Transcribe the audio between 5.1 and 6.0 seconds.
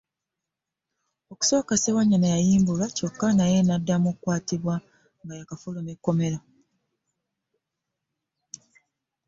nga yaakafuluma